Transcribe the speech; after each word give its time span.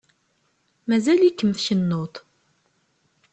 Mazal-ikem 0.87 1.51
tkennuḍ. 1.57 2.13